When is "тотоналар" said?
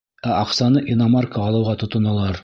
1.85-2.39